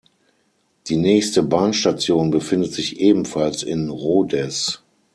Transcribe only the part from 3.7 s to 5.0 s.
Rodez.